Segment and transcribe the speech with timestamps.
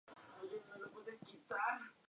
[0.39, 1.91] Fue miembro de la Academia de Ciencias.